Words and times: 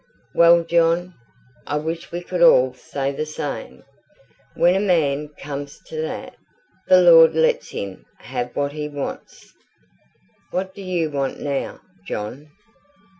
"Well, 0.33 0.63
John, 0.63 1.13
I 1.67 1.77
wish 1.77 2.11
we 2.11 2.23
could 2.23 2.41
all 2.41 2.73
say 2.73 3.11
the 3.11 3.23
same. 3.23 3.83
When 4.55 4.73
a 4.73 4.79
man 4.79 5.27
comes 5.37 5.77
to 5.89 6.01
that, 6.01 6.37
the 6.87 6.99
Lord 7.01 7.35
lets 7.35 7.69
him 7.69 8.07
have 8.17 8.55
what 8.55 8.71
he 8.71 8.89
wants. 8.89 9.53
What 10.49 10.73
do 10.73 10.81
you 10.81 11.11
want 11.11 11.39
now, 11.39 11.81
John?" 12.03 12.49